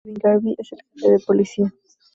Kevin 0.03 0.15
Garvey 0.19 0.55
es 0.57 0.71
el 0.71 0.79
Jefe 0.95 1.11
de 1.11 1.19
Policía. 1.19 1.73